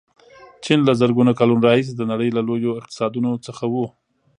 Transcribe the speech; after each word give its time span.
چین 0.63 0.79
له 0.87 0.93
زرګونو 1.01 1.31
کلونو 1.39 1.65
راهیسې 1.67 1.93
د 1.95 2.01
نړۍ 2.11 2.29
له 2.37 2.41
لویو 2.47 2.77
اقتصادونو 2.79 3.31
څخه 3.47 3.63
و. 3.73 3.75